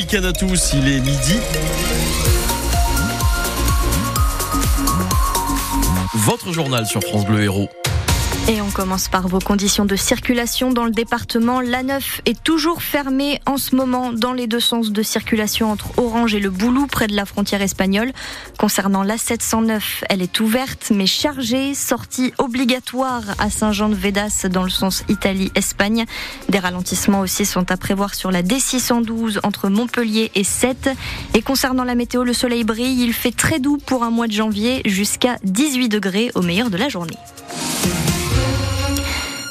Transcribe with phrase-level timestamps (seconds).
[0.00, 1.36] week-end à tous, il est midi.
[6.14, 7.68] Votre journal sur France Bleu Héros.
[8.48, 11.60] Et on commence par vos conditions de circulation dans le département.
[11.60, 16.34] La9 est toujours fermée en ce moment dans les deux sens de circulation entre Orange
[16.34, 18.12] et le Boulou près de la frontière espagnole.
[18.58, 21.74] Concernant la 709, elle est ouverte mais chargée.
[21.74, 26.06] Sortie obligatoire à Saint-Jean-de-Védas dans le sens Italie-Espagne.
[26.48, 30.90] Des ralentissements aussi sont à prévoir sur la D612 entre Montpellier et Sète.
[31.34, 33.04] Et concernant la météo, le soleil brille.
[33.04, 36.76] Il fait très doux pour un mois de janvier jusqu'à 18 degrés au meilleur de
[36.76, 37.18] la journée.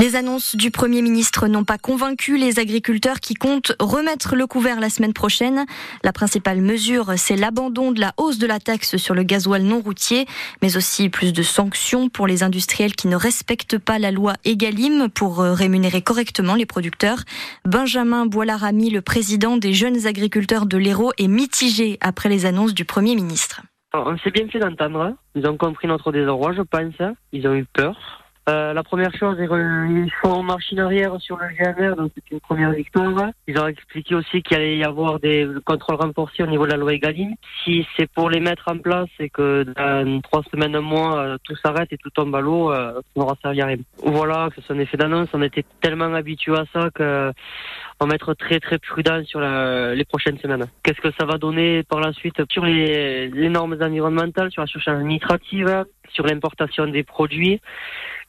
[0.00, 4.80] Les annonces du Premier ministre n'ont pas convaincu les agriculteurs qui comptent remettre le couvert
[4.80, 5.66] la semaine prochaine.
[6.02, 9.82] La principale mesure, c'est l'abandon de la hausse de la taxe sur le gasoil non
[9.82, 10.24] routier,
[10.62, 15.10] mais aussi plus de sanctions pour les industriels qui ne respectent pas la loi Egalim
[15.10, 17.18] pour euh, rémunérer correctement les producteurs.
[17.66, 22.86] Benjamin Boilarami, le président des jeunes agriculteurs de l'Hérault, est mitigé après les annonces du
[22.86, 23.60] Premier ministre.
[23.92, 25.14] On s'est bien fait d'entendre.
[25.34, 26.94] Ils ont compris notre désarroi, je pense.
[27.32, 28.20] Ils ont eu peur.
[28.50, 32.72] Euh, la première chose, ils font machine arrière sur le GMR, donc c'est une première
[32.72, 33.30] victoire.
[33.46, 36.76] Ils ont expliqué aussi qu'il allait y avoir des contrôles renforcés au niveau de la
[36.76, 37.34] loi Egalim.
[37.62, 41.38] Si c'est pour les mettre en place et que dans trois semaines, un mois, euh,
[41.44, 43.76] tout s'arrête et tout tombe à l'eau, euh, ça n'aura servi à rien.
[44.02, 45.28] Voilà, que c'est un effet d'annonce.
[45.32, 47.32] On était tellement habitués à ça que
[48.00, 50.66] on va être très très prudent sur les prochaines semaines.
[50.82, 54.66] Qu'est-ce que ça va donner par la suite sur les, les normes environnementales, sur la
[54.66, 57.60] surcharge administrative, sur l'importation des produits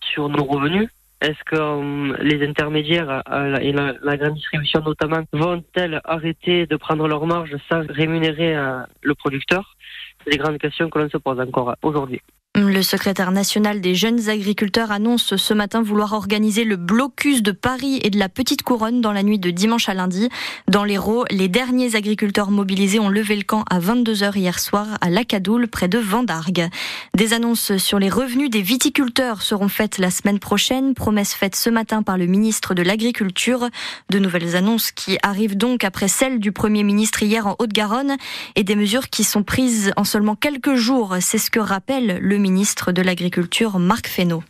[0.02, 0.90] sur nos revenus
[1.22, 7.08] Est-ce que euh, les intermédiaires euh, et la, grande distribution notamment vont-elles arrêter de prendre
[7.08, 9.76] leur marge sans rémunérer euh, le producteur?
[10.24, 12.22] C'est des grandes questions que l'on se pose encore aujourd'hui.
[12.54, 18.02] Le secrétaire national des jeunes agriculteurs annonce ce matin vouloir organiser le blocus de Paris
[18.04, 20.28] et de la Petite Couronne dans la nuit de dimanche à lundi.
[20.68, 25.10] Dans l'Hérault, les derniers agriculteurs mobilisés ont levé le camp à 22h hier soir à
[25.10, 26.68] Lacadoule, près de Vendargues.
[27.16, 31.70] Des annonces sur les revenus des viticulteurs seront faites la semaine prochaine, promesse faite ce
[31.70, 33.70] matin par le ministre de l'Agriculture.
[34.10, 38.18] De nouvelles annonces qui arrivent donc après celles du Premier ministre hier en Haute-Garonne
[38.58, 41.16] et des mesures qui sont prises en seulement quelques jours.
[41.22, 44.44] C'est ce que rappelle le ministre de l'Agriculture, Marc Fesneau.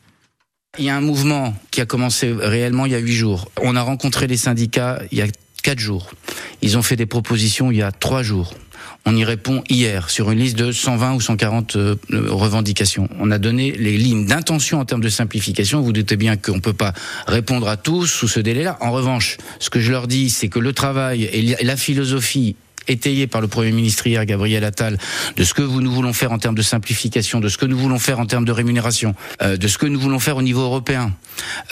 [0.80, 3.52] Il y a un mouvement qui a commencé réellement il y a huit jours.
[3.62, 5.28] On a rencontré les syndicats il y a
[5.64, 6.12] quatre jours.
[6.62, 8.54] Ils ont fait des propositions il y a trois jours.
[9.06, 13.10] On y répond hier sur une liste de 120 ou 140 euh, revendications.
[13.20, 15.82] On a donné les lignes d'intention en termes de simplification.
[15.82, 16.94] Vous doutez bien qu'on ne peut pas
[17.28, 18.78] répondre à tous sous ce délai-là.
[18.80, 22.56] En revanche, ce que je leur dis, c'est que le travail et la philosophie
[22.88, 24.98] étayé par le Premier ministre hier, Gabriel Attal,
[25.36, 28.00] de ce que nous voulons faire en termes de simplification, de ce que nous voulons
[28.00, 31.14] faire en termes de rémunération, euh, de ce que nous voulons faire au niveau européen.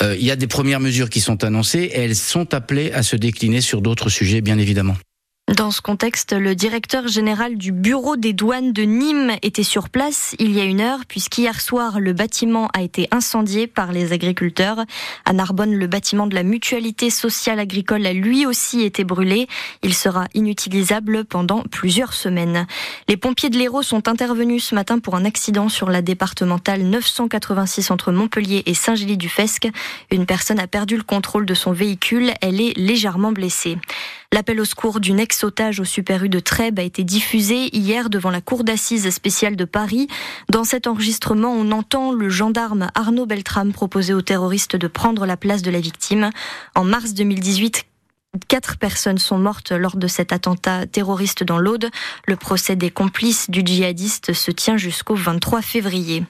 [0.02, 3.04] Euh, il y a des premières mesures qui sont annoncées et elles sont appelées à
[3.04, 4.96] se décliner sur d'autres sujets, bien évidemment.
[5.56, 10.36] Dans ce contexte, le directeur général du bureau des douanes de Nîmes était sur place
[10.38, 14.86] il y a une heure, puisqu'hier soir, le bâtiment a été incendié par les agriculteurs.
[15.26, 19.48] À Narbonne, le bâtiment de la mutualité sociale agricole a lui aussi été brûlé.
[19.82, 22.68] Il sera inutilisable pendant plusieurs semaines.
[23.08, 27.90] Les pompiers de l'Hérault sont intervenus ce matin pour un accident sur la départementale 986
[27.90, 29.68] entre Montpellier et Saint-Gély-du-Fesque.
[30.12, 32.34] Une personne a perdu le contrôle de son véhicule.
[32.42, 33.78] Elle est légèrement blessée.
[34.32, 38.30] L'appel au secours d'une ex-otage au Super U de Trèbes a été diffusé hier devant
[38.30, 40.08] la cour d'assises spéciale de Paris.
[40.50, 45.36] Dans cet enregistrement, on entend le gendarme Arnaud Beltrame proposer aux terroristes de prendre la
[45.36, 46.30] place de la victime.
[46.76, 47.86] En mars 2018,
[48.48, 51.90] Quatre personnes sont mortes lors de cet attentat terroriste dans l'Aude.
[52.28, 56.24] Le procès des complices du djihadiste se tient jusqu'au 23 février.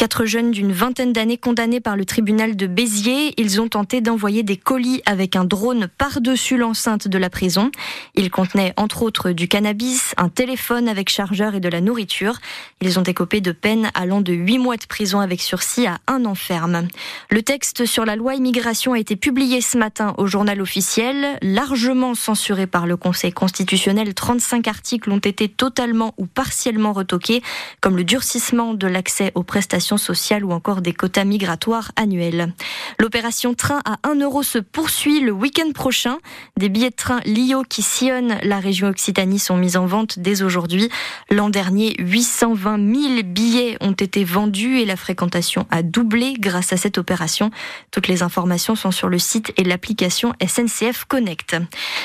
[0.00, 4.42] Quatre jeunes d'une vingtaine d'années condamnés par le tribunal de Béziers, ils ont tenté d'envoyer
[4.42, 7.70] des colis avec un drone par-dessus l'enceinte de la prison.
[8.14, 12.38] Ils contenaient entre autres du cannabis, un téléphone avec chargeur et de la nourriture.
[12.80, 16.24] Ils ont écopé de peines allant de 8 mois de prison avec sursis à un
[16.24, 16.88] an ferme.
[17.28, 22.14] Le texte sur la loi immigration a été publié ce matin au journal officiel, largement
[22.14, 24.14] censuré par le Conseil constitutionnel.
[24.14, 27.42] 35 articles ont été totalement ou partiellement retoqués,
[27.82, 32.52] comme le durcissement de l'accès aux prestations sociale ou encore des quotas migratoires annuels.
[32.98, 36.18] L'opération train à 1 euro se poursuit le week-end prochain.
[36.56, 40.42] Des billets de train Lio qui sillonnent la région Occitanie sont mis en vente dès
[40.42, 40.88] aujourd'hui.
[41.30, 46.76] L'an dernier, 820 000 billets ont été vendus et la fréquentation a doublé grâce à
[46.76, 47.50] cette opération.
[47.90, 51.56] Toutes les informations sont sur le site et l'application SNCF Connect.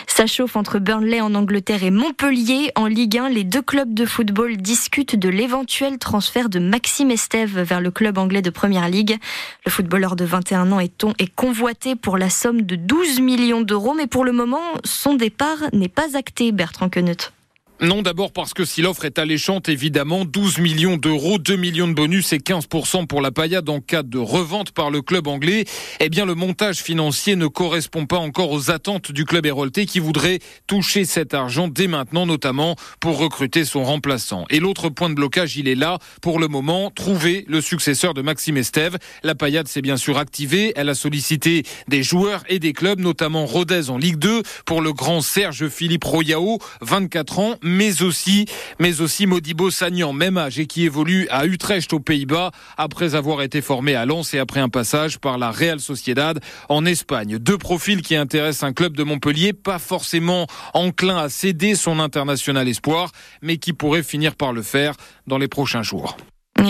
[0.08, 3.30] Ça chauffe entre Burnley en Angleterre et Montpellier en Ligue 1.
[3.30, 8.18] Les deux clubs de football discutent de l'éventuel transfert de Maxime Estève vers le club
[8.18, 9.18] anglais de Première Ligue.
[9.66, 13.94] Le footballeur de 21 ans est, est convoité pour la somme de 12 millions d'euros,
[13.94, 17.35] mais pour le moment, son départ n'est pas acté, Bertrand Queneut.
[17.82, 21.94] Non, d'abord parce que si l'offre est alléchante, évidemment, 12 millions d'euros, 2 millions de
[21.94, 25.66] bonus et 15% pour la paillade en cas de revente par le club anglais,
[26.00, 30.00] eh bien le montage financier ne correspond pas encore aux attentes du club héroltais qui
[30.00, 34.46] voudrait toucher cet argent dès maintenant, notamment pour recruter son remplaçant.
[34.50, 38.22] Et l'autre point de blocage, il est là, pour le moment, trouver le successeur de
[38.22, 38.98] Maxime Estève.
[39.22, 43.46] La paillade s'est bien sûr activée, elle a sollicité des joueurs et des clubs, notamment
[43.46, 48.46] Rodez en Ligue 2, pour le grand Serge Philippe Royao, 24 ans, mais aussi,
[48.80, 53.42] mais aussi Modibo Sagnan, même âge et qui évolue à Utrecht aux Pays-Bas après avoir
[53.42, 56.40] été formé à Lens et après un passage par la Real Sociedad
[56.70, 57.40] en Espagne.
[57.40, 62.68] Deux profils qui intéressent un club de Montpellier, pas forcément enclin à céder son international
[62.68, 64.94] espoir, mais qui pourrait finir par le faire
[65.28, 66.16] dans les prochains jours.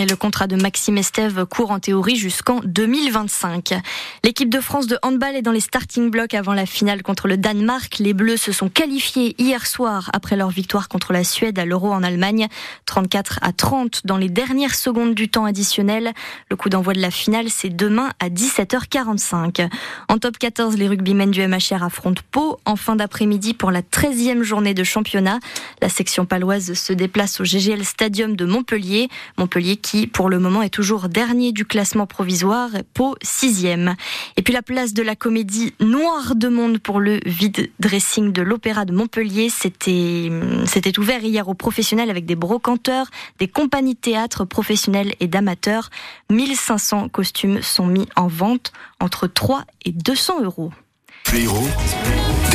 [0.04, 3.72] Le contrat de Maxime Estève court en théorie jusqu'en 2025.
[4.24, 7.38] L'équipe de France de handball est dans les starting blocks avant la finale contre le
[7.38, 7.96] Danemark.
[7.98, 11.92] Les Bleus se sont qualifiés hier soir après leur victoire contre la Suède à l'Euro
[11.92, 12.46] en Allemagne.
[12.84, 16.12] 34 à 30 dans les dernières secondes du temps additionnel.
[16.50, 19.66] Le coup d'envoi de la finale, c'est demain à 17h45.
[20.10, 24.42] En top 14, les rugbymen du MHR affrontent Pau en fin d'après-midi pour la 13e
[24.42, 25.38] journée de championnat.
[25.80, 29.08] La section paloise se déplace au GGL Stadium de Montpellier.
[29.38, 33.94] Montpellier qui, pour le moment, est toujours dernier du classement provisoire, Pau sixième.
[34.36, 38.42] Et puis la place de la comédie Noire de Monde pour le vide dressing de
[38.42, 40.28] l'Opéra de Montpellier, c'était,
[40.98, 43.06] ouvert hier aux professionnels avec des brocanteurs,
[43.38, 45.90] des compagnies théâtre professionnelles et d'amateurs.
[46.30, 50.72] 1500 costumes sont mis en vente entre 3 et 200 euros.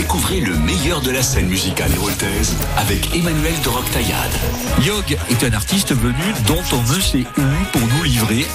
[0.01, 4.31] Découvrez le meilleur de la scène musicale héroltaise avec Emmanuel de Roctaillade.
[4.81, 6.15] Yog est un artiste venu
[6.48, 8.48] dont on ne sait où pour nous livrer